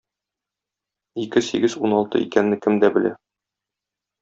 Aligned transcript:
Ике 1.25 1.43
сигез 1.49 1.77
уналты 1.89 2.23
икәнне 2.25 2.59
кем 2.65 2.81
дә 2.85 2.93
белә. 2.99 3.15